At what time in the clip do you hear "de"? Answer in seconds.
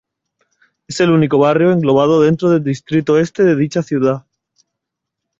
3.43-3.55